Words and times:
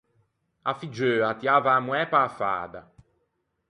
A 0.71 0.73
figgeua 0.79 1.25
a 1.31 1.33
tiava 1.39 1.71
a 1.77 1.79
moæ 1.85 2.03
pe-a 2.11 2.27
fada. 2.37 2.81